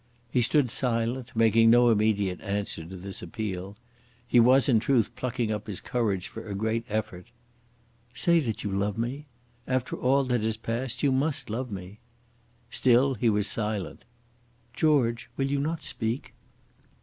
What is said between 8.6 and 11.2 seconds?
you love me. After all that is passed you